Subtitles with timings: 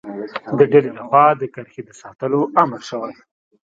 [0.57, 3.13] د ډلې له خوا د کرښې د ساتلو امر شوی.